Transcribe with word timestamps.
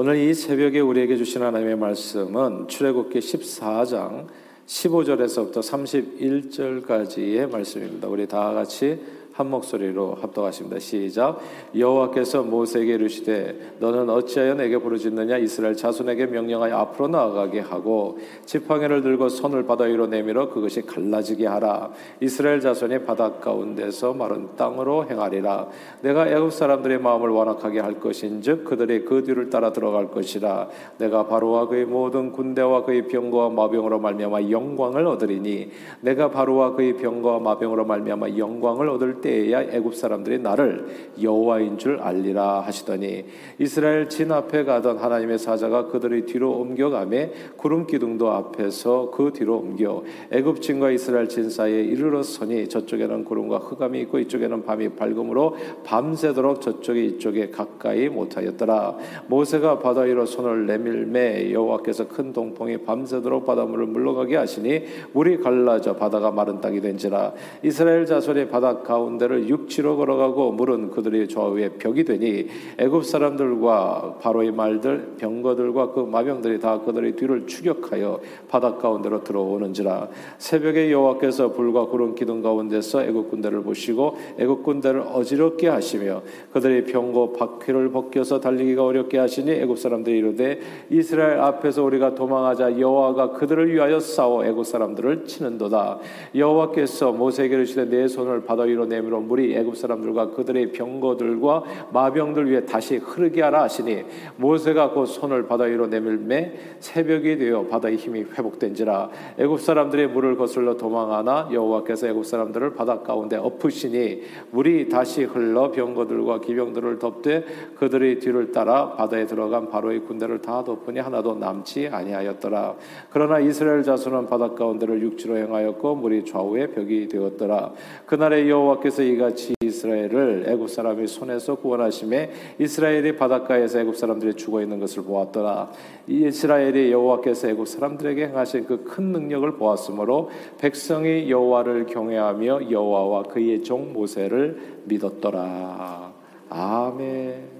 오늘 0.00 0.16
이 0.16 0.32
새벽에 0.32 0.78
우리에게 0.78 1.16
주신 1.16 1.42
하나님의 1.42 1.74
말씀은 1.74 2.68
출애굽기 2.68 3.18
14장 3.18 4.28
15절에서부터 4.64 5.54
31절까지의 5.54 7.50
말씀입니다. 7.50 8.06
우리 8.06 8.28
다 8.28 8.52
같이 8.52 9.00
한 9.38 9.50
목소리로 9.50 10.16
합독하십니다. 10.20 10.80
시작. 10.80 11.38
여호와께서 11.76 12.42
모세에게 12.42 12.94
이르시되 12.94 13.76
너는 13.78 14.10
어찌하여 14.10 14.54
내게 14.54 14.78
부르짖느냐 14.78 15.36
이스라엘 15.36 15.76
자손에게 15.76 16.26
명령하여 16.26 16.76
앞으로 16.76 17.06
나아가게 17.06 17.60
하고 17.60 18.18
지팡이를 18.46 19.00
들고 19.02 19.28
손을 19.28 19.64
바다 19.64 19.84
위로 19.84 20.08
내밀어 20.08 20.48
그것이 20.48 20.82
갈라지게 20.82 21.46
하라. 21.46 21.92
이스라엘 22.20 22.58
자손이 22.58 23.04
바다 23.04 23.34
가운데서 23.34 24.14
마른 24.14 24.56
땅으로 24.56 25.08
행하리라. 25.08 25.68
내가 26.02 26.26
애굽 26.26 26.52
사람들의 26.52 26.98
마음을 26.98 27.28
완악하게 27.30 27.78
할 27.78 28.00
것인즉 28.00 28.64
그들이 28.64 29.04
그 29.04 29.22
뒤를 29.22 29.50
따라 29.50 29.72
들어갈 29.72 30.10
것이라. 30.10 30.68
내가 30.98 31.28
바로와 31.28 31.68
그의 31.68 31.84
모든 31.84 32.32
군대와 32.32 32.84
그의 32.84 33.06
병거와 33.06 33.50
마병으로 33.50 34.00
말미암아 34.00 34.50
영광을 34.50 35.06
얻으리니 35.06 35.70
내가 36.00 36.28
바로와 36.28 36.72
그의 36.72 36.96
병거와 36.96 37.38
마병으로 37.38 37.84
말미암아 37.84 38.30
영광을 38.36 38.88
얻을 38.88 39.20
때 39.20 39.27
때에야 39.28 39.62
애굽 39.62 39.94
사람들이 39.94 40.38
나를 40.38 40.86
여호와인 41.22 41.76
줄 41.76 41.98
알리라 42.00 42.60
하시더니 42.60 43.26
이스라엘 43.58 44.08
진 44.08 44.32
앞에 44.32 44.64
가던 44.64 44.98
하나님의 44.98 45.38
사자가 45.38 45.88
그들의 45.88 46.24
뒤로 46.26 46.52
옮겨가매 46.52 47.30
구름 47.56 47.86
기둥도 47.86 48.30
앞에서 48.30 49.10
그 49.10 49.32
뒤로 49.34 49.58
옮겨 49.58 50.02
애굽 50.30 50.62
진과 50.62 50.90
이스라엘 50.90 51.28
진 51.28 51.50
사이에 51.50 51.82
이르렀으니 51.82 52.68
저쪽에는 52.68 53.24
구름과 53.24 53.58
흑암이 53.58 54.00
있고 54.02 54.18
이쪽에는 54.20 54.64
밤이 54.64 54.90
밝음으로 54.90 55.56
밤새도록 55.84 56.60
저쪽에 56.60 57.04
이쪽에 57.04 57.50
가까이 57.50 58.08
못하였더라. 58.08 58.96
모세가 59.26 59.80
바다 59.80 60.02
위로 60.02 60.24
손을 60.24 60.66
내밀매 60.66 61.52
여호와께서 61.52 62.08
큰 62.08 62.32
동풍이 62.32 62.78
밤새도록 62.78 63.44
바닷물을 63.44 63.86
물러가게 63.86 64.36
하시니 64.36 64.84
물이 65.12 65.38
갈라져 65.38 65.96
바다가 65.96 66.30
마른 66.30 66.60
땅이 66.60 66.80
된지라. 66.80 67.32
이스라엘 67.62 68.06
자손이 68.06 68.48
바다 68.48 68.78
가운데 68.78 69.17
가운데를 69.18 69.48
육지로 69.48 69.96
걸어가고 69.96 70.52
물은 70.52 70.90
그들의 70.90 71.28
좌우에 71.28 71.70
벽이 71.70 72.04
되니 72.04 72.46
애굽 72.78 73.04
사람들과 73.04 74.18
바로의 74.20 74.52
말들 74.52 75.16
병거들과 75.18 75.92
그 75.92 76.00
마병들이 76.00 76.60
다 76.60 76.80
그들의 76.80 77.16
뒤를 77.16 77.46
추격하여 77.46 78.20
바다 78.48 78.76
가운데로 78.76 79.24
들어오는지라. 79.24 80.08
새벽에 80.38 80.90
여호와께서 80.90 81.52
불과 81.52 81.86
구름 81.86 82.14
기둥 82.14 82.40
가운데서 82.42 83.04
애굽 83.04 83.30
군대를 83.30 83.62
보시고 83.62 84.16
애굽 84.38 84.62
군대를 84.62 85.00
어지럽게 85.00 85.68
하시며 85.68 86.22
그들의 86.52 86.84
병거 86.84 87.32
바퀴를 87.32 87.90
벗겨서 87.90 88.40
달리기가 88.40 88.84
어렵게 88.84 89.18
하시니 89.18 89.50
애굽 89.50 89.78
사람들이 89.78 90.18
이르되 90.18 90.60
이스라엘 90.90 91.40
앞에서 91.40 91.82
우리가 91.82 92.14
도망하자 92.14 92.78
여호와가 92.78 93.32
그들을 93.32 93.72
위하여 93.72 93.98
싸워 93.98 94.44
애굽 94.44 94.64
사람들을 94.64 95.24
치는도다. 95.24 95.98
여호와께서 96.34 97.12
모세에게 97.12 97.56
이르시되 97.56 97.86
내 97.86 98.06
손을 98.06 98.44
바다 98.44 98.62
위로 98.62 98.86
내밀 98.86 98.97
내밀어 98.98 99.20
물이 99.20 99.54
애굽 99.54 99.76
사람들과 99.76 100.30
그들의 100.30 100.72
병거들과 100.72 101.62
마병들 101.92 102.50
위에 102.50 102.64
다시 102.64 102.96
흐르게 102.96 103.42
하라 103.42 103.62
하시니 103.62 104.04
모세가 104.36 104.92
그 104.92 105.06
손을 105.06 105.46
바다 105.46 105.64
위로 105.64 105.86
내밀매 105.86 106.52
새벽이 106.80 107.38
되어 107.38 107.64
바다의 107.64 107.96
힘이 107.96 108.22
회복된지라. 108.22 109.10
애굽 109.38 109.60
사람들이 109.60 110.08
물을 110.08 110.36
거슬러 110.36 110.76
도망하나 110.76 111.48
여호와께서 111.52 112.08
애굽 112.08 112.26
사람들을 112.26 112.74
바다 112.74 113.00
가운데 113.00 113.36
엎으시니 113.36 114.22
물이 114.50 114.88
다시 114.88 115.24
흘러 115.24 115.70
병거들과 115.70 116.40
기병들을 116.40 116.98
덮되 116.98 117.44
그들의 117.76 118.18
뒤를 118.18 118.52
따라 118.52 118.92
바다에 118.92 119.26
들어간 119.26 119.68
바로의 119.68 120.00
군대를 120.00 120.42
다 120.42 120.64
덮으니 120.64 120.98
하나도 120.98 121.36
남지 121.36 121.88
아니하였더라. 121.88 122.74
그러나 123.10 123.38
이스라엘 123.38 123.82
자손은 123.82 124.26
바다 124.26 124.50
가운데를 124.50 125.02
육지로 125.02 125.36
행하였고 125.36 125.94
물이 125.96 126.24
좌우에 126.24 126.68
벽이 126.68 127.08
되었더라. 127.08 127.72
그날에 128.06 128.48
여호와께서 128.48 128.87
여호와께서 128.88 129.02
이같이 129.02 129.54
이스라엘을 129.62 130.44
애굽 130.48 130.70
사람의 130.70 131.06
손에서 131.06 131.56
구원하심에 131.56 132.30
이스라엘이 132.58 133.16
바닷가에서 133.16 133.80
애굽 133.80 133.96
사람들이 133.96 134.34
죽어 134.34 134.62
있는 134.62 134.80
것을 134.80 135.04
보았더라. 135.04 135.70
이스라엘이 136.06 136.90
여호와께서 136.90 137.48
애굽 137.48 137.68
사람들에게 137.68 138.28
행하신 138.28 138.66
그 138.66 138.78
큰 138.88 139.12
능력을 139.12 139.56
보았으므로 139.56 140.30
백성이 140.58 141.30
여호와를 141.30 141.86
경외하며 141.86 142.70
여호와와 142.70 143.24
그의 143.24 143.62
종 143.62 143.92
모세를 143.92 144.82
믿었더라. 144.86 146.12
아멘. 146.48 147.58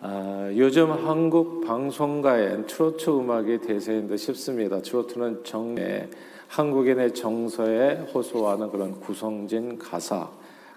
아, 0.00 0.45
요즘 0.56 0.90
한국 0.90 1.66
방송가엔 1.66 2.64
트로트 2.64 3.10
음악이 3.10 3.58
대세인 3.58 4.06
듯 4.06 4.16
싶습니다. 4.16 4.80
트로트는 4.80 5.44
정에 5.44 6.08
한국인의 6.48 7.12
정서에 7.12 7.96
호소하는 8.14 8.70
그런 8.70 8.98
구성진 8.98 9.78
가사 9.78 10.30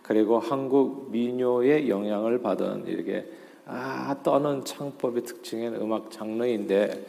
그리고 0.04 0.38
한국 0.38 1.10
민요의 1.12 1.88
영향을 1.88 2.42
받은 2.42 2.88
이렇게 2.88 3.26
아 3.66 4.18
떠는 4.22 4.66
창법이 4.66 5.24
특징인 5.24 5.76
음악 5.76 6.12
장르인데 6.12 7.06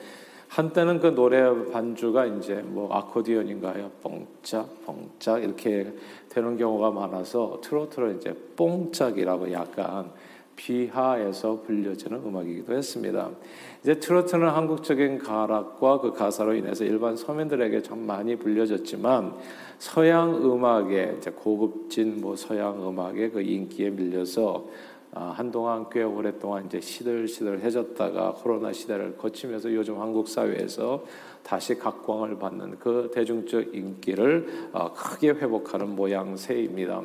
한때는 0.47 1.01
그 1.01 1.09
노래 1.09 1.43
반주가 1.73 2.27
이제 2.27 2.63
뭐 2.65 2.95
아코디언인가요? 2.95 3.91
뽕짝 4.01 4.69
뽕짝 4.87 5.43
이렇게 5.43 5.93
되는 6.29 6.57
경우가 6.57 6.93
많아서 6.93 7.61
트로트를 7.65 8.19
이제 8.21 8.33
뽕짝이라고 8.55 9.51
약간 9.51 10.13
비하에서 10.61 11.63
불려지는 11.67 12.19
음악이기도 12.19 12.75
했습니다. 12.75 13.31
이제 13.83 13.95
트로트는 13.99 14.47
한국적인 14.47 15.19
가락과 15.19 16.01
그 16.01 16.13
가사로 16.13 16.55
인해서 16.55 16.85
일반 16.85 17.17
서민들에게 17.17 17.83
좀 17.83 18.07
많이 18.07 18.37
불려졌지만 18.37 19.33
서양 19.79 20.35
음악의 20.35 21.17
이제 21.17 21.31
고급진 21.31 22.21
뭐 22.21 22.37
서양 22.37 22.87
음악의 22.87 23.31
그 23.31 23.41
인기에 23.41 23.89
밀려서 23.91 24.67
아, 24.67 24.90
한동안 25.13 25.87
꽤 25.91 26.03
오랫동안 26.03 26.67
이제 26.67 26.81
시들시들해졌다가 26.81 28.35
코로나 28.35 28.73
시대를 28.73 29.17
거치면서 29.17 29.75
요즘 29.75 30.01
한국 30.01 30.29
사회에서 30.29 31.05
다시 31.43 31.77
각광을 31.77 32.39
받는 32.39 32.79
그 32.79 33.11
대중적 33.13 33.75
인기를 33.75 34.71
어, 34.73 34.93
크게 34.93 35.31
회복하는 35.31 35.97
모양새입니다. 35.97 37.03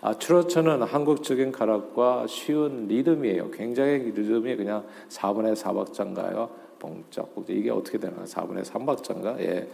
아, 0.00 0.14
트로트는 0.14 0.82
한국적인 0.82 1.52
가락과 1.52 2.26
쉬운 2.26 2.88
리듬이에요. 2.88 3.50
굉장히 3.50 3.98
리듬이 3.98 4.56
그냥 4.56 4.84
4분의 5.08 5.54
4박자인가요? 5.54 6.48
뻥짝 6.82 7.32
이게 7.48 7.70
어떻게 7.70 7.98
되나 7.98 8.24
4분의 8.24 8.64
3박자인가? 8.64 9.38
예. 9.38 9.68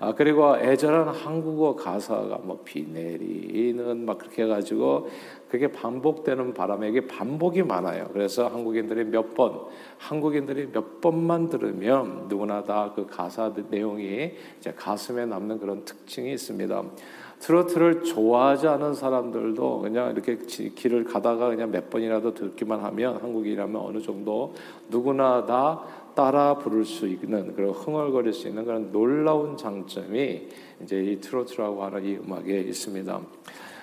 아, 0.00 0.12
그리고 0.12 0.56
애절한 0.56 1.08
한국어 1.08 1.76
가사가 1.76 2.38
뭐비 2.38 2.88
내리는 2.88 4.04
막 4.04 4.18
그렇게 4.18 4.42
해가지고 4.42 5.08
그게 5.48 5.70
반복되는 5.70 6.52
바람에 6.52 6.88
이게 6.88 7.06
반복이 7.06 7.62
많아요. 7.62 8.08
그래서 8.12 8.48
한국인들이 8.48 9.04
몇 9.04 9.34
번, 9.34 9.60
한국인들이 9.98 10.70
몇 10.72 11.00
번만 11.00 11.48
들으면 11.48 12.26
누구나 12.28 12.64
다 12.64 12.94
그 12.94 13.06
가사 13.06 13.52
내용이 13.70 14.32
이제 14.58 14.72
가슴에 14.74 15.26
남는 15.26 15.58
그런 15.58 15.84
특징이 15.84 16.32
있습니다. 16.32 16.82
트로트를 17.40 18.04
좋아하지 18.04 18.68
않은 18.68 18.94
사람들도 18.94 19.80
그냥 19.80 20.12
이렇게 20.12 20.38
길을 20.38 21.04
가다가 21.04 21.48
그냥 21.48 21.70
몇 21.70 21.90
번이라도 21.90 22.32
듣기만 22.32 22.80
하면 22.80 23.18
한국이라면 23.20 23.76
어느 23.76 24.00
정도 24.00 24.54
누구나 24.88 25.44
다 25.44 25.82
따라 26.14 26.58
부를 26.58 26.84
수 26.84 27.06
있는 27.06 27.54
그리고 27.54 27.72
흥얼거릴 27.72 28.32
수 28.32 28.48
있는 28.48 28.64
그런 28.64 28.92
놀라운 28.92 29.56
장점이 29.56 30.48
이제 30.82 31.02
이 31.02 31.20
트로트라고 31.20 31.84
하는 31.84 32.04
이 32.04 32.16
음악에 32.16 32.60
있습니다. 32.60 33.20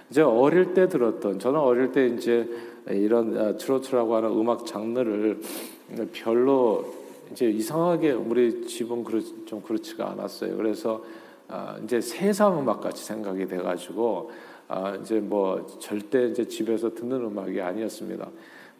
이제 0.09 0.21
어릴 0.21 0.73
때 0.73 0.87
들었던 0.87 1.39
저는 1.39 1.59
어릴 1.59 1.91
때 1.91 2.07
이제 2.07 2.47
이런 2.87 3.37
아, 3.37 3.55
트로트라고 3.55 4.15
하는 4.15 4.29
음악 4.31 4.65
장르를 4.65 5.39
별로 6.13 6.85
이제 7.31 7.49
이상하게 7.49 8.11
우리 8.11 8.65
집은 8.65 9.05
좀 9.45 9.61
그렇지가 9.61 10.11
않았어요. 10.11 10.57
그래서 10.57 11.03
아, 11.47 11.77
이제 11.83 12.01
세상 12.01 12.59
음악 12.59 12.81
같이 12.81 13.03
생각이 13.05 13.45
돼가지고 13.47 14.31
아, 14.67 14.95
이제 14.95 15.19
뭐 15.19 15.65
절대 15.79 16.27
이제 16.27 16.47
집에서 16.47 16.93
듣는 16.93 17.25
음악이 17.25 17.59
아니었습니다. 17.61 18.29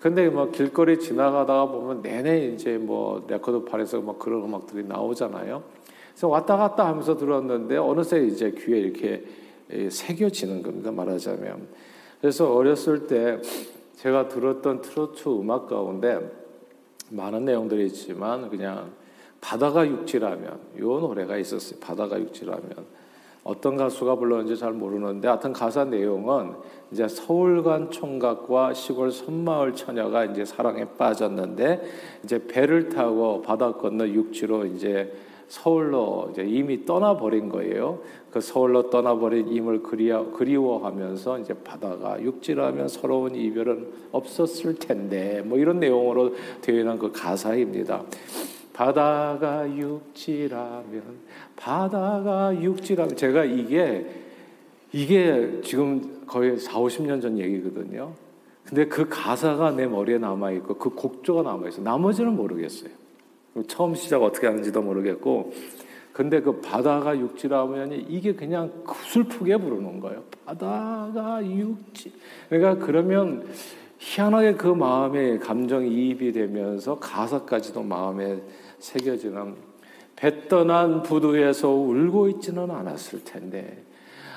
근데 0.02 0.30
뭐 0.30 0.50
길거리 0.50 1.00
지나가다가 1.00 1.68
보면 1.68 2.02
내내 2.02 2.48
이제 2.48 2.78
뭐 2.80 3.24
레코드판에서 3.28 4.02
막 4.02 4.18
그런 4.18 4.44
음악들이 4.44 4.84
나오잖아요. 4.84 5.62
그래서 6.10 6.28
왔다 6.28 6.58
갔다 6.58 6.88
하면서 6.88 7.16
들었는데 7.16 7.78
어느새 7.78 8.26
이제 8.26 8.52
귀에 8.52 8.80
이렇게 8.80 9.24
새겨지는 9.90 10.64
겁니다. 10.64 10.92
말하자면. 10.92 11.68
그래서 12.20 12.52
어렸을 12.52 13.06
때 13.06 13.40
제가 13.98 14.28
들었던 14.28 14.82
트로트 14.82 15.30
음악 15.30 15.68
가운데 15.68 16.20
많은 17.10 17.46
내용들이 17.46 17.86
있지만 17.86 18.50
그냥 18.50 18.90
바다가 19.40 19.88
육지라면 19.88 20.60
요 20.80 21.00
노래가 21.00 21.38
있었어요. 21.38 21.80
바다가 21.80 22.20
육지라면 22.20 23.01
어떤 23.44 23.76
가수가 23.76 24.16
불렀는지 24.16 24.56
잘 24.56 24.72
모르는데 24.72 25.28
하여튼 25.28 25.52
가사 25.52 25.84
내용은 25.84 26.54
이제 26.92 27.08
서울관 27.08 27.90
총각과 27.90 28.74
시골 28.74 29.12
섬마을 29.12 29.74
처녀가 29.74 30.26
이제 30.26 30.46
사랑에 30.46 30.86
빠졌는데 30.98 31.82
이제 32.24 32.46
배를 32.48 32.90
타고 32.90 33.42
바다 33.42 33.72
건너 33.74 34.08
육지로 34.08 34.66
이제 34.68 35.12
서울로 35.48 36.30
이제 36.32 36.44
이미 36.44 36.86
떠나버린 36.86 37.50
거예요. 37.50 38.00
그 38.32 38.40
서울로 38.40 38.90
떠나버린 38.90 39.50
임을 39.50 39.82
그리워 39.84 40.86
하면서 40.86 41.38
이제 41.40 41.54
바다가 41.54 42.22
육지라면 42.22 42.88
서러운 42.88 43.36
이별은 43.36 43.88
없었을 44.14 44.76
텐데 44.76 45.42
뭐 45.44 45.58
이런 45.58 45.80
내용으로 45.82 46.36
되어 46.62 46.80
있는 46.80 46.98
그 46.98 47.12
가사입니다. 47.12 48.04
바다가 48.74 49.70
육지라면 49.70 51.04
바다가 51.56 52.56
육지라면 52.60 53.16
제가 53.16 53.46
이게 53.46 54.06
이게 54.94 55.62
지금 55.64 56.26
거의 56.26 56.58
4, 56.58 56.80
50년 56.80 57.22
전 57.22 57.38
얘기거든요. 57.38 58.14
근데 58.66 58.86
그 58.86 59.08
가사가 59.10 59.72
내 59.72 59.88
머리에 59.88 60.18
남아 60.18 60.52
있고 60.52 60.76
그 60.76 60.90
곡조가 60.92 61.44
남아 61.44 61.70
있어. 61.70 61.82
나머지는 61.82 62.36
모르겠어요. 62.36 62.90
처음 63.68 63.96
시작 63.96 64.24
어떻게 64.24 64.48
하는지도 64.48 64.82
모르겠고 64.82 65.52
근데 66.14 66.42
그 66.42 66.60
바다가 66.62 67.18
육지라면 67.18 68.06
이게 68.10 68.34
그냥 68.34 68.72
슬프게 69.08 69.58
부르는 69.58 70.00
거예요. 70.00 70.24
바다가 70.46 71.42
육지. 71.44 72.12
그러니까 72.50 72.86
그러면 72.86 73.46
희한하게 74.02 74.56
그 74.56 74.68
마음에 74.68 75.38
감정 75.38 75.86
이입이 75.86 76.32
되면서 76.32 76.98
가사까지도 76.98 77.84
마음에 77.84 78.42
새겨지는 78.80 79.56
배 80.16 80.48
떠난 80.48 81.04
부두에서 81.04 81.70
울고 81.70 82.28
있지는 82.30 82.72
않았을 82.72 83.24
텐데 83.24 83.84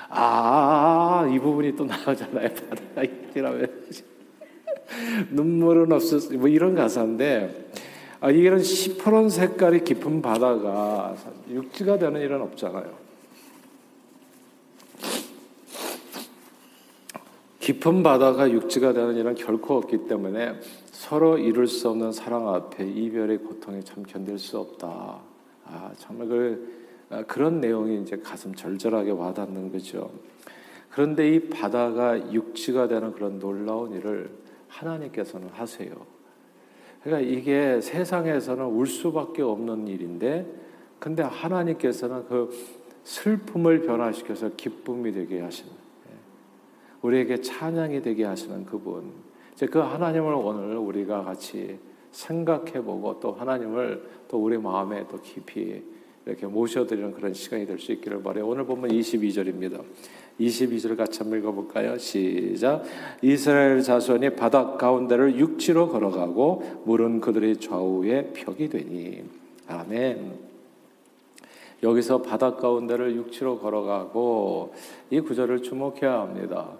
아, 0.09 1.27
이 1.33 1.39
부분이 1.39 1.75
또 1.75 1.85
나오잖아요. 1.85 2.49
바다가 2.69 3.03
육지라면 3.03 3.83
눈물은 5.33 5.91
없었어. 5.91 6.35
뭐 6.35 6.47
이런 6.47 6.75
가사인데 6.75 7.71
아, 8.21 8.29
이런 8.29 8.61
시퍼런 8.61 9.29
색깔이 9.29 9.83
깊은 9.83 10.21
바다가 10.21 11.15
육지가 11.49 11.97
되는 11.97 12.21
일은 12.21 12.39
없잖아요. 12.39 13.04
깊은 17.65 18.03
바다가 18.03 18.51
육지가 18.51 18.93
되는 18.93 19.15
일은 19.15 19.33
결코 19.33 19.77
없기 19.77 20.05
때문에 20.07 20.53
서로 20.91 21.39
이룰 21.39 21.65
수 21.65 21.89
없는 21.89 22.11
사랑 22.11 22.47
앞에 22.53 22.87
이별의 22.87 23.39
고통이 23.39 23.83
참 23.83 24.03
견딜 24.03 24.37
수 24.37 24.59
없다. 24.59 25.17
아, 25.65 25.91
정말 25.97 26.27
그, 26.27 26.73
아, 27.09 27.23
그런 27.23 27.59
내용이 27.59 28.03
이제 28.03 28.17
가슴 28.17 28.53
절절하게 28.53 29.09
와닿는 29.09 29.71
거죠. 29.71 30.11
그런데 30.91 31.27
이 31.27 31.49
바다가 31.49 32.31
육지가 32.31 32.87
되는 32.87 33.11
그런 33.13 33.39
놀라운 33.39 33.93
일을 33.93 34.29
하나님께서는 34.67 35.49
하세요. 35.51 35.89
그러니까 37.01 37.27
이게 37.27 37.81
세상에서는 37.81 38.63
울 38.63 38.85
수밖에 38.85 39.41
없는 39.41 39.87
일인데, 39.87 40.45
근데 40.99 41.23
하나님께서는 41.23 42.27
그 42.27 42.51
슬픔을 43.05 43.81
변화시켜서 43.87 44.51
기쁨이 44.55 45.11
되게 45.11 45.39
예. 45.39 45.84
우리에게 47.05 47.41
찬양이 47.41 48.01
되게 48.01 48.23
하시는 48.23 48.65
그분. 48.65 49.11
이제 49.53 49.67
그 49.67 49.79
하나님을 49.79 50.33
오늘 50.33 50.75
우리가 50.77 51.23
같이 51.23 51.77
생각해보고 52.11 53.19
또 53.19 53.33
하나님을 53.33 54.03
또 54.27 54.43
우리 54.43 54.57
마음에 54.57 55.05
또 55.09 55.19
깊이 55.21 55.83
이렇게 56.25 56.47
모셔드리는 56.47 57.13
그런 57.13 57.33
시간이 57.33 57.67
될 57.67 57.77
수 57.77 57.91
있기를 57.91 58.23
바래요. 58.23 58.47
오늘 58.47 58.65
보면 58.65 58.89
22절입니다. 58.89 59.83
22절 60.39 60.97
같이 60.97 61.19
한번 61.19 61.39
읽어볼까요? 61.39 61.97
시작. 61.97 62.83
이스라엘 63.21 63.81
자손이 63.81 64.31
바닷 64.31 64.77
가운데를 64.77 65.37
육지로 65.37 65.89
걸어가고 65.89 66.81
물은 66.85 67.21
그들의 67.21 67.57
좌우에 67.57 68.33
벽이 68.33 68.67
되니. 68.69 69.23
아멘. 69.67 70.39
여기서 71.83 72.21
바닷 72.21 72.57
가운데를 72.57 73.15
육지로 73.15 73.59
걸어가고 73.59 74.73
이 75.11 75.19
구절을 75.19 75.61
주목해야 75.61 76.21
합니다. 76.21 76.71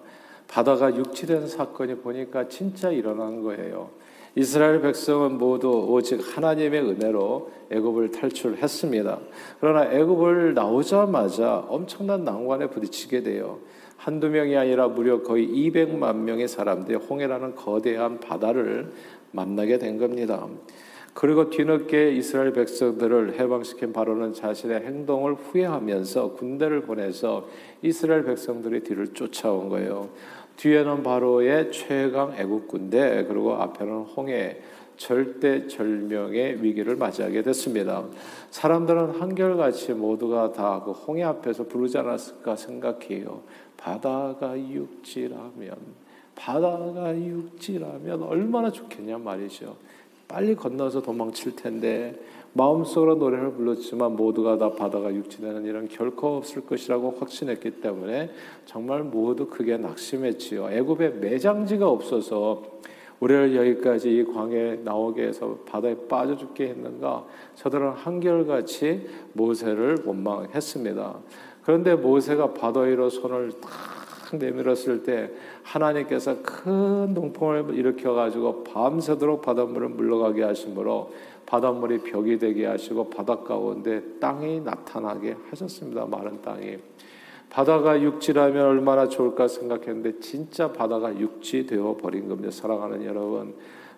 바다가 0.48 0.96
육지된 0.96 1.48
사건이 1.48 1.98
보니까 1.98 2.48
진짜 2.48 2.92
일어난 2.92 3.42
거예요. 3.42 3.90
이스라엘 4.36 4.82
백성은 4.82 5.38
모두 5.38 5.70
오직 5.70 6.20
하나님의 6.36 6.82
은혜로 6.82 7.52
애굽을 7.72 8.12
탈출했습니다. 8.12 9.20
그러나 9.62 9.92
애굽을 9.92 10.54
나오자마자 10.54 11.66
엄청난 11.70 12.26
난관에 12.26 12.70
부딪히게 12.70 13.24
돼요. 13.24 13.60
한두 13.96 14.30
명이 14.30 14.58
아니라 14.58 14.90
무려 14.90 15.24
거의 15.24 15.48
200만 15.48 16.18
명의 16.18 16.50
사람들이 16.50 16.98
홍해라는 16.98 17.56
거대한 17.56 18.20
바다를 18.20 18.92
만나게 19.32 19.78
된 19.78 19.98
겁니다. 19.98 20.48
그리고 21.16 21.50
뒤늦게 21.50 22.12
이스라엘 22.12 22.52
백성들을 22.52 23.40
해방시킨 23.40 23.94
바로는 23.94 24.34
자신의 24.34 24.82
행동을 24.82 25.36
후회하면서 25.36 26.34
군대를 26.34 26.82
보내서 26.82 27.48
이스라엘 27.82 28.26
백성들이 28.26 28.82
뒤를 28.84 29.08
쫓아온 29.14 29.70
거예요. 29.70 30.10
뒤에는 30.58 31.04
바로의 31.04 31.72
최강 31.72 32.34
애국 32.38 32.68
군대 32.68 33.24
그리고 33.30 33.54
앞에는 33.54 33.94
홍해 34.02 34.58
절대 34.98 35.68
절명의 35.68 36.62
위기를 36.62 36.98
맞이하게 36.98 37.44
됐습니다. 37.44 38.04
사람들은 38.50 39.22
한결같이 39.22 39.94
모두가 39.94 40.52
다 40.52 40.82
그 40.84 40.92
홍해 40.92 41.24
앞에서 41.24 41.64
부르지 41.64 41.98
않았을까 41.98 42.58
생각해요. 42.58 43.42
바다가 43.78 44.60
육지라면 44.60 45.78
바다가 46.36 47.18
육지라면 47.18 48.24
얼마나 48.24 48.70
좋겠냐 48.70 49.18
말이죠. 49.18 49.78
빨리 50.28 50.56
건너서 50.56 51.02
도망칠 51.02 51.56
텐데 51.56 52.20
마음속으로 52.54 53.16
노래를 53.16 53.52
불렀지만 53.54 54.16
모두가 54.16 54.58
다 54.58 54.72
바다가 54.72 55.14
육지되는 55.14 55.66
일은 55.66 55.88
결코 55.90 56.38
없을 56.38 56.66
것이라고 56.66 57.18
확신했기 57.20 57.82
때문에 57.82 58.30
정말 58.66 59.04
모두 59.04 59.48
크게 59.48 59.78
낙심했지요. 59.78 60.72
애굽에 60.72 61.10
매장지가 61.10 61.88
없어서 61.88 62.64
우리를 63.20 63.56
여기까지 63.56 64.16
이 64.16 64.24
광에 64.24 64.78
나오게 64.84 65.24
해서 65.24 65.58
바다에 65.66 65.96
빠져 66.08 66.38
죽게 66.38 66.68
했는가? 66.68 67.26
저들은 67.56 67.92
한결같이 67.92 69.06
모세를 69.34 70.04
원망했습니다. 70.06 71.16
그런데 71.64 71.96
모세가 71.96 72.54
바다 72.54 72.82
위로 72.82 73.10
손을 73.10 73.52
탁 73.60 73.95
내밀었을 74.38 75.04
때 75.04 75.32
하나님께서 75.64 76.42
큰 76.42 77.14
동풍을 77.14 77.76
일으켜 77.76 78.14
가지고 78.14 78.64
밤새도록 78.64 79.42
바닷물을 79.42 79.90
물러가게 79.90 80.44
하심으로 80.44 81.12
바닷물이 81.46 82.00
벽이 82.00 82.40
되게 82.40 82.66
하시고 82.66 83.10
바닷 83.10 83.44
가운데 83.44 84.02
땅이 84.20 84.62
나타나게 84.62 85.36
하셨습니다. 85.50 86.06
마른 86.06 86.42
땅이. 86.42 86.78
바다가 87.50 88.02
육지라면 88.02 88.66
얼마나 88.66 89.08
좋을까 89.08 89.48
생각했는데 89.48 90.20
진짜 90.20 90.74
바다가 90.74 91.18
육지 91.18 91.66
되어 91.66 91.96
버린 91.96 92.28
겁니다. 92.28 92.52
사랑하는 92.52 93.06
여러분, 93.06 93.56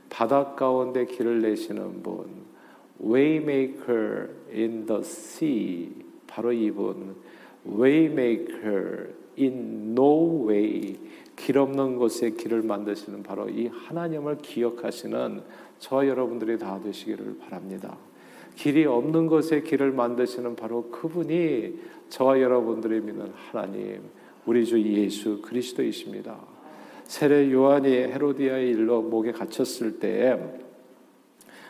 바다 0.09 0.53
가운데 0.55 1.05
길을 1.05 1.41
내시는 1.41 2.03
분, 2.03 2.45
Waymaker 3.01 4.29
in 4.53 4.85
the 4.85 5.01
sea, 5.01 5.89
바로 6.27 6.51
이분, 6.51 7.15
Waymaker 7.67 9.09
in 9.37 9.91
no 9.91 10.47
way, 10.47 10.95
길 11.35 11.57
없는 11.57 11.97
곳에 11.97 12.31
길을 12.31 12.63
만드시는 12.63 13.23
바로 13.23 13.49
이 13.49 13.67
하나님을 13.67 14.39
기억하시는 14.39 15.41
저 15.79 16.07
여러분들이 16.07 16.57
다 16.57 16.79
되시기를 16.83 17.37
바랍니다. 17.39 17.97
길이 18.55 18.85
없는 18.85 19.27
것에 19.27 19.61
길을 19.61 19.91
만드시는 19.91 20.55
바로 20.55 20.89
그분이 20.89 21.75
저와 22.09 22.41
여러분들이 22.41 23.01
믿는 23.01 23.31
하나님, 23.35 24.01
우리 24.45 24.65
주 24.65 24.81
예수 24.81 25.41
그리스도이십니다. 25.41 26.37
세례 27.03 27.51
요한이 27.51 27.89
헤로디아의 27.89 28.69
일로 28.69 29.01
목에 29.01 29.31
갇혔을 29.31 29.99
때 29.99 30.59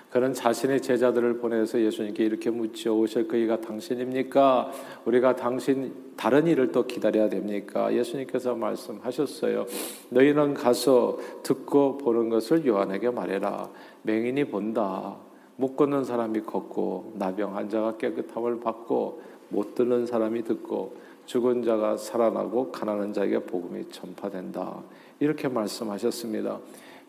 그는 0.09 0.33
자신의 0.33 0.81
제자들을 0.81 1.37
보내서 1.39 1.81
예수님께 1.81 2.23
이렇게 2.23 2.49
묻죠. 2.49 2.97
오실 2.97 3.27
그이가 3.27 3.59
당신입니까? 3.59 4.71
우리가 5.05 5.35
당신 5.35 5.93
다른 6.15 6.47
일을 6.47 6.71
또 6.71 6.87
기다려야 6.87 7.27
됩니까? 7.27 7.93
예수님께서 7.93 8.55
말씀하셨어요. 8.55 9.65
너희는 10.09 10.53
가서 10.53 11.19
듣고 11.43 11.97
보는 11.97 12.29
것을 12.29 12.65
요한에게 12.65 13.09
말해라. 13.09 13.69
맹인이 14.03 14.45
본다. 14.45 15.17
못 15.57 15.75
걷는 15.75 16.05
사람이 16.05 16.41
걷고 16.41 17.13
나병 17.15 17.55
환자가 17.55 17.97
깨끗함을 17.97 18.61
받고 18.61 19.21
못 19.49 19.75
듣는 19.75 20.05
사람이 20.05 20.43
듣고 20.43 20.95
죽은 21.25 21.63
자가 21.63 21.97
살아나고 21.97 22.71
가난한 22.71 23.11
자에게 23.11 23.39
복음이 23.39 23.89
전파된다. 23.89 24.83
이렇게 25.19 25.49
말씀하셨습니다. 25.49 26.59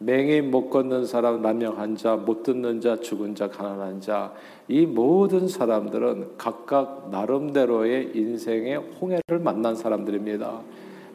맹인 0.01 0.53
못 0.53 0.71
걷는 0.71 1.07
사람, 1.07 1.43
난명한 1.43 1.97
자, 1.97 2.15
못 2.15 2.45
듣는 2.45 2.81
자, 2.81 2.97
죽은 2.97 3.35
자, 3.35 3.49
가난한 3.49 4.01
자, 4.01 4.33
이 4.69 4.87
모든 4.87 5.49
사람들은 5.49 6.37
각각 6.39 7.09
나름대로의 7.11 8.13
인생의 8.15 8.77
홍해를 8.77 9.41
만난 9.43 9.75
사람들입니다. 9.75 10.61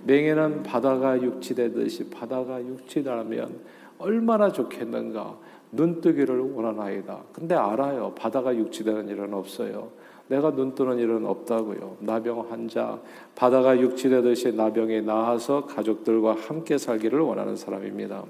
맹인은 0.05 0.63
바다가 0.63 1.21
육지되듯이 1.21 2.09
바다가 2.09 2.59
육지라면 2.59 3.59
얼마나 3.99 4.51
좋겠는가. 4.51 5.37
눈뜨기를 5.71 6.53
원하나이다. 6.53 7.23
근데 7.33 7.55
알아요. 7.55 8.13
바다가 8.15 8.55
육지되는 8.55 9.07
일은 9.09 9.33
없어요. 9.33 9.89
내가 10.27 10.53
눈 10.53 10.75
뜨는 10.75 10.99
일은 10.99 11.25
없다고요. 11.25 11.97
나병 12.01 12.47
환자, 12.49 12.99
바다가 13.33 13.79
육지되듯이 13.79 14.53
나병에 14.53 15.01
나아서 15.01 15.65
가족들과 15.65 16.35
함께 16.35 16.77
살기를 16.77 17.21
원하는 17.21 17.55
사람입니다. 17.55 18.23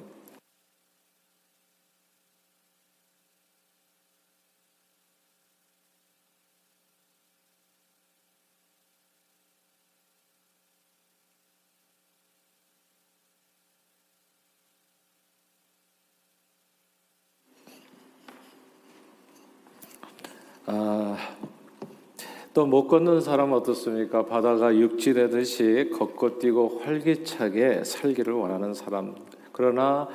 또 22.63 22.67
못 22.67 22.88
걷는 22.88 23.20
사람 23.20 23.51
어떻습니까? 23.51 24.25
바다가 24.25 24.74
육지되듯이 24.74 25.89
걷고 25.93 26.39
뛰고 26.39 26.79
활기차게 26.82 27.84
살기를 27.84 28.34
원하는 28.34 28.74
사람. 28.74 29.15
그러나 29.51 30.08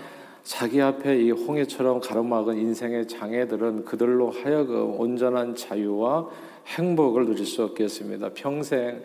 자기 0.45 0.81
앞에 0.81 1.21
이 1.21 1.31
홍해처럼 1.31 2.01
가로막은 2.01 2.57
인생의 2.57 3.07
장애들은 3.07 3.85
그들로 3.85 4.31
하여금 4.31 4.99
온전한 4.99 5.55
자유와 5.55 6.31
행복을 6.69 7.27
누릴 7.27 7.45
수 7.45 7.65
없겠습니다. 7.65 8.31
평생 8.33 9.03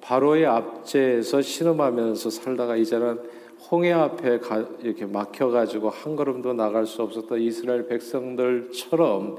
바로의 0.00 0.46
압제에서 0.46 1.42
신음하면서 1.42 2.30
살다가 2.30 2.76
이제는 2.76 3.18
홍해 3.70 3.92
앞에 3.92 4.38
가, 4.38 4.64
이렇게 4.80 5.04
막혀가지고 5.04 5.90
한 5.90 6.16
걸음도 6.16 6.54
나갈 6.54 6.86
수 6.86 7.02
없었던 7.02 7.40
이스라엘 7.40 7.86
백성들처럼 7.88 9.36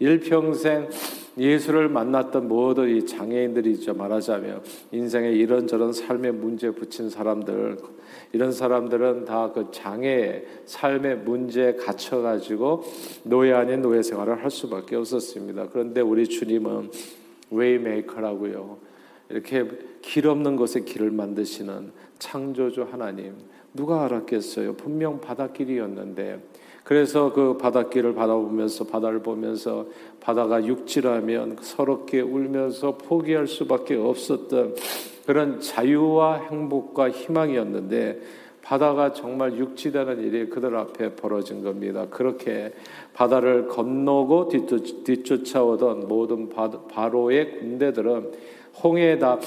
일평생 0.00 0.88
예수를 1.38 1.88
만났던 1.88 2.48
모든 2.48 2.88
이 2.94 3.06
장애인들이죠 3.06 3.94
말하자면 3.94 4.62
인생에 4.90 5.30
이런저런 5.30 5.92
삶의 5.92 6.32
문제 6.32 6.70
부딪힌 6.70 7.08
사람들 7.08 7.78
이런 8.32 8.52
사람들은 8.52 9.24
다 9.24 9.52
그 9.54 9.68
장애 9.70 10.42
삶의 10.64 11.18
문제에 11.18 11.74
갇혀 11.74 12.20
가지고 12.20 12.82
노예 13.24 13.52
아닌 13.52 13.82
노예 13.82 14.02
생활을 14.02 14.42
할 14.42 14.50
수밖에 14.50 14.96
없었습니다. 14.96 15.68
그런데 15.70 16.00
우리 16.00 16.26
주님은 16.26 16.90
way 17.50 17.76
maker라고요. 17.76 18.78
이렇게 19.28 19.68
길 20.02 20.26
없는 20.28 20.56
곳에 20.56 20.80
길을 20.80 21.10
만드시는 21.10 21.92
창조주 22.18 22.86
하나님 22.90 23.34
누가 23.74 24.04
알았겠어요? 24.04 24.74
분명 24.74 25.20
바닷길이었는데 25.20 26.40
그래서 26.84 27.32
그 27.32 27.56
바닷길을 27.58 28.14
바라보면서 28.14 28.84
바다를 28.84 29.20
보면서 29.20 29.86
바다가 30.20 30.64
육지라면 30.64 31.58
서럽게 31.60 32.20
울면서 32.20 32.96
포기할 32.98 33.46
수밖에 33.46 33.96
없었던 33.96 34.74
그런 35.26 35.60
자유와 35.60 36.48
행복과 36.50 37.10
희망이었는데 37.10 38.20
바다가 38.62 39.12
정말 39.12 39.56
육지되는 39.56 40.20
일이 40.20 40.48
그들 40.48 40.76
앞에 40.76 41.16
벌어진 41.16 41.62
겁니다. 41.62 42.06
그렇게 42.10 42.72
바다를 43.14 43.66
건너고 43.66 44.48
뒤쫓아오던 44.48 46.08
모든 46.08 46.48
바로의 46.88 47.58
군대들은 47.58 48.30
홍해에 48.82 49.18
다 49.18 49.38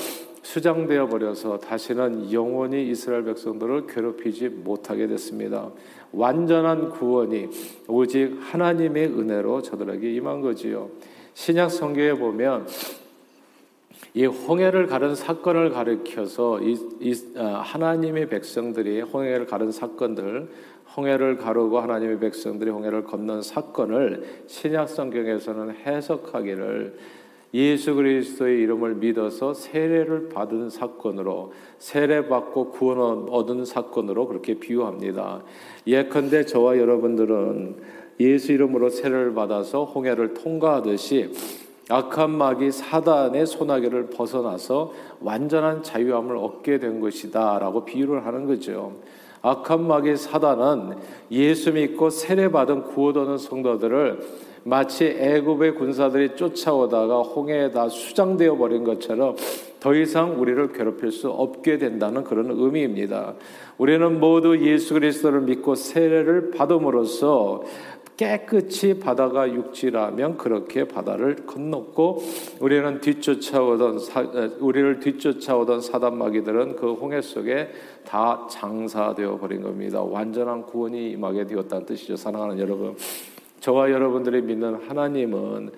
수장되어 0.41 1.07
버려서 1.07 1.57
다시는 1.57 2.31
영원히 2.31 2.89
이스라엘 2.89 3.23
백성들을 3.23 3.87
괴롭히지 3.87 4.49
못하게 4.49 5.07
됐습니다. 5.07 5.71
완전한 6.13 6.89
구원이 6.89 7.49
오직 7.87 8.37
하나님의 8.39 9.07
은혜로 9.07 9.61
저들에게 9.63 10.13
임한 10.13 10.41
거지요. 10.41 10.89
신약 11.33 11.71
성경에 11.71 12.13
보면 12.13 12.67
이 14.13 14.25
홍해를 14.25 14.85
가른 14.85 15.15
사건을 15.15 15.71
가리켜서 15.71 16.61
이, 16.61 16.77
이 16.99 17.15
어, 17.35 17.61
하나님의 17.63 18.29
백성들이 18.29 19.01
홍해를 19.01 19.47
가른 19.47 19.71
사건들, 19.71 20.49
홍해를 20.95 21.37
가르고 21.37 21.79
하나님의 21.79 22.19
백성들이 22.19 22.69
홍해를 22.69 23.03
건넌 23.05 23.41
사건을 23.41 24.43
신약 24.45 24.89
성경에서는 24.89 25.75
해석하기를 25.77 26.97
예수 27.53 27.93
그리스도의 27.93 28.61
이름을 28.61 28.95
믿어서 28.95 29.53
세례를 29.53 30.29
받은 30.29 30.71
사건으로 30.71 31.53
세례 31.77 32.27
받고 32.27 32.71
구원 32.71 33.27
얻은 33.29 33.65
사건으로 33.65 34.27
그렇게 34.27 34.55
비유합니다. 34.55 35.43
예컨대 35.85 36.45
저와 36.45 36.79
여러분들은 36.79 37.75
예수 38.19 38.53
이름으로 38.53 38.89
세례를 38.89 39.35
받아서 39.35 39.85
홍해를 39.85 40.33
통과하듯이 40.33 41.31
악한 41.89 42.31
마귀 42.31 42.71
사단의 42.71 43.45
소나기를 43.45 44.07
벗어나서 44.07 44.93
완전한 45.21 45.83
자유함을 45.83 46.37
얻게 46.37 46.79
된 46.79 46.99
것이다라고 47.01 47.85
비유를 47.85 48.25
하는 48.25 48.47
거죠. 48.47 48.93
악한 49.43 49.85
마귀 49.85 50.15
사단은 50.15 50.95
예수 51.29 51.73
믿고 51.73 52.09
세례 52.09 52.49
받은 52.49 52.83
구원 52.83 53.17
얻은 53.17 53.37
성도들을 53.37 54.21
마치 54.65 55.05
애굽의 55.05 55.75
군사들이 55.75 56.35
쫓아오다가 56.35 57.21
홍해에 57.21 57.71
다 57.71 57.89
수장되어 57.89 58.55
버린 58.57 58.83
것처럼 58.83 59.35
더 59.79 59.93
이상 59.93 60.39
우리를 60.39 60.71
괴롭힐 60.71 61.11
수 61.11 61.29
없게 61.29 61.77
된다는 61.77 62.23
그런 62.23 62.49
의미입니다. 62.49 63.33
우리는 63.77 64.19
모두 64.19 64.57
예수 64.59 64.93
그리스도를 64.93 65.41
믿고 65.41 65.75
세례를 65.75 66.51
받음으로써 66.51 67.63
깨끗이 68.15 68.99
바다가 68.99 69.51
육지라면 69.51 70.37
그렇게 70.37 70.87
바다를 70.87 71.45
건넜고 71.47 72.21
우리는 72.61 73.01
뒤쫓아오던 73.01 73.99
사, 73.99 74.21
우리를 74.59 74.99
뒤쫓아오던 74.99 75.81
사단 75.81 76.17
마귀들은 76.17 76.75
그 76.75 76.93
홍해 76.93 77.21
속에 77.21 77.69
다 78.05 78.47
장사되어 78.49 79.39
버린 79.39 79.61
겁니다. 79.63 80.01
완전한 80.01 80.61
구원이 80.61 81.11
임하게 81.11 81.47
되었다는 81.47 81.85
뜻이죠. 81.85 82.15
사랑하는 82.15 82.59
여러분. 82.59 82.95
저와 83.63 83.91
여러분들이 83.91 84.41
믿는 84.41 84.75
하나님은 84.89 85.71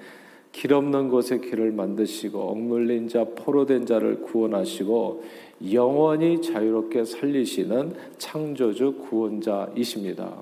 길 0.52 0.74
없는 0.74 1.10
곳에 1.10 1.38
길을 1.38 1.72
만드시고 1.72 2.40
억눌린 2.40 3.08
자, 3.10 3.28
포로된 3.36 3.86
자를 3.86 4.22
구원하시고 4.22 5.24
영원히 5.72 6.42
자유롭게 6.42 7.06
살리시는 7.06 7.94
창조주 8.18 8.96
구원자이십니다. 9.08 10.34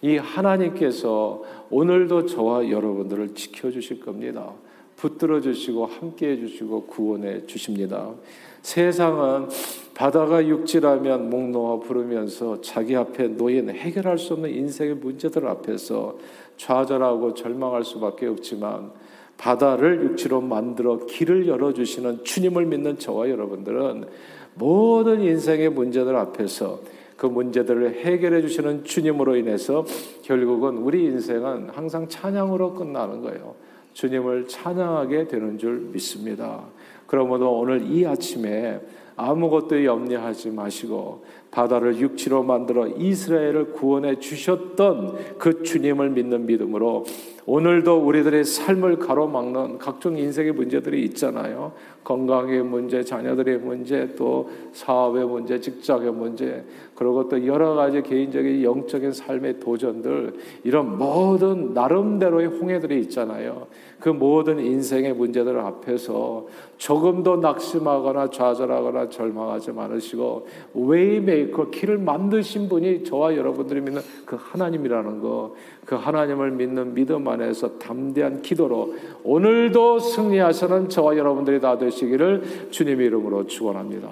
이 0.00 0.16
하나님께서 0.16 1.42
오늘도 1.68 2.24
저와 2.24 2.70
여러분들을 2.70 3.34
지켜 3.34 3.70
주실 3.70 4.00
겁니다. 4.00 4.54
붙들어 4.96 5.42
주시고 5.42 5.84
함께 5.84 6.30
해 6.30 6.36
주시고 6.38 6.84
구원해 6.86 7.44
주십니다. 7.46 8.14
세상은 8.62 9.48
바다가 9.94 10.46
육지라면 10.46 11.30
목 11.30 11.50
놓아 11.50 11.78
부르면서 11.80 12.60
자기 12.62 12.96
앞에 12.96 13.28
놓인 13.28 13.70
해결할 13.70 14.18
수 14.18 14.32
없는 14.34 14.50
인생의 14.50 14.96
문제들 14.96 15.46
앞에서 15.46 16.16
좌절하고 16.56 17.34
절망할 17.34 17.84
수밖에 17.84 18.26
없지만 18.26 18.90
바다를 19.36 20.02
육지로 20.04 20.40
만들어 20.40 20.98
길을 21.06 21.46
열어주시는 21.46 22.24
주님을 22.24 22.66
믿는 22.66 22.98
저와 22.98 23.28
여러분들은 23.28 24.06
모든 24.54 25.20
인생의 25.20 25.70
문제들 25.70 26.16
앞에서 26.16 26.80
그 27.16 27.26
문제들을 27.26 28.04
해결해 28.04 28.42
주시는 28.42 28.84
주님으로 28.84 29.36
인해서 29.36 29.84
결국은 30.22 30.78
우리 30.78 31.04
인생은 31.04 31.70
항상 31.70 32.08
찬양으로 32.08 32.74
끝나는 32.74 33.22
거예요. 33.22 33.54
주님을 33.94 34.48
찬양하게 34.48 35.28
되는 35.28 35.56
줄 35.56 35.88
믿습니다. 35.92 36.64
그러므로 37.06 37.58
오늘 37.58 37.82
이 37.90 38.06
아침에 38.06 38.80
아무것도 39.16 39.84
염려하지 39.84 40.50
마시고 40.50 41.24
바다를 41.50 41.98
육지로 41.98 42.42
만들어 42.42 42.86
이스라엘을 42.86 43.72
구원해 43.72 44.18
주셨던 44.18 45.38
그 45.38 45.62
주님을 45.62 46.10
믿는 46.10 46.44
믿음으로 46.44 47.06
오늘도 47.46 48.04
우리들의 48.04 48.44
삶을 48.44 48.98
가로막는 48.98 49.78
각종 49.78 50.18
인생의 50.18 50.52
문제들이 50.52 51.02
있잖아요. 51.04 51.72
건강의 52.02 52.62
문제, 52.62 53.02
자녀들의 53.02 53.58
문제, 53.58 54.14
또 54.16 54.50
사업의 54.72 55.26
문제, 55.26 55.60
직장의 55.60 56.12
문제, 56.12 56.64
그리고 56.94 57.28
또 57.28 57.46
여러 57.46 57.74
가지 57.74 58.02
개인적인 58.02 58.62
영적인 58.62 59.12
삶의 59.12 59.60
도전들, 59.60 60.34
이런 60.64 60.98
모든 60.98 61.72
나름대로의 61.72 62.48
홍해들이 62.48 63.00
있잖아요. 63.02 63.68
그 64.00 64.10
모든 64.10 64.58
인생의 64.58 65.14
문제들 65.14 65.58
앞에서 65.58 66.46
조금도 66.76 67.36
낙심하거나 67.36 68.30
좌절하거나 68.30 69.08
절망하지 69.08 69.72
않으시고 69.76 70.46
way 70.74 71.10
maker 71.10 71.70
길을 71.70 71.98
만드신 71.98 72.68
분이 72.68 73.04
저와 73.04 73.36
여러분들이 73.36 73.80
믿는 73.80 74.02
그 74.26 74.36
하나님이라는 74.38 75.20
거, 75.20 75.54
그 75.84 75.94
하나님을 75.94 76.50
믿는 76.52 76.94
믿음 76.94 77.26
안에서 77.26 77.78
담대한 77.78 78.42
기도로 78.42 78.94
오늘도 79.24 79.98
승리하시는 79.98 80.90
저와 80.90 81.16
여러분들이 81.16 81.60
다 81.60 81.78
되시기를 81.78 82.68
주님의 82.70 83.06
이름으로 83.06 83.46
축원합니다. 83.46 84.08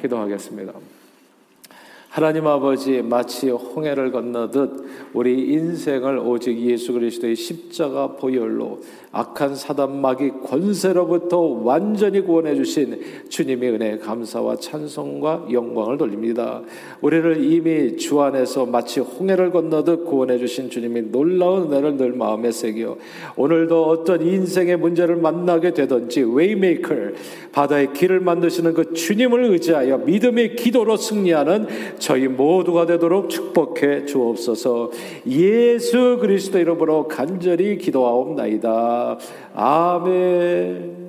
기도하겠습니다. 0.00 0.72
하나님 2.10 2.44
아버지 2.48 3.02
마치 3.02 3.50
홍해를 3.50 4.10
건너듯 4.10 4.84
우리 5.14 5.52
인생을 5.52 6.18
오직 6.18 6.58
예수 6.58 6.92
그리스도의 6.92 7.36
십자가 7.36 8.16
보혈로 8.16 8.80
악한 9.12 9.56
사단 9.56 10.00
마귀 10.00 10.30
권세로부터 10.44 11.40
완전히 11.40 12.20
구원해 12.20 12.54
주신 12.54 13.00
주님의 13.28 13.70
은혜 13.70 13.98
감사와 13.98 14.56
찬송과 14.56 15.48
영광을 15.50 15.98
돌립니다. 15.98 16.62
우리를 17.00 17.42
이미 17.44 17.96
주 17.96 18.20
안에서 18.20 18.66
마치 18.66 19.00
홍해를 19.00 19.50
건너듯 19.50 20.04
구원해 20.04 20.38
주신 20.38 20.70
주님의 20.70 21.06
놀라운 21.10 21.72
은혜를 21.72 21.96
늘 21.96 22.12
마음에 22.12 22.52
새겨 22.52 22.98
오늘도 23.34 23.84
어떤 23.86 24.22
인생의 24.24 24.76
문제를 24.76 25.16
만나게 25.16 25.74
되든지 25.74 26.22
way 26.22 26.49
maker 26.49 26.94
바다의 27.50 27.92
길을 27.92 28.20
만드시는 28.20 28.74
그 28.74 28.92
주님을 28.94 29.44
의지하여 29.44 29.98
믿음의 29.98 30.54
기도로 30.54 30.96
승리하는 30.96 31.66
저희 31.98 32.28
모두가 32.28 32.86
되도록 32.86 33.28
축복해 33.28 34.06
주옵소서. 34.06 34.90
예수 35.26 36.18
그리스도 36.20 36.60
이름으로 36.60 37.08
간절히 37.08 37.76
기도하옵나이다. 37.78 38.99
아멘. 39.54 40.99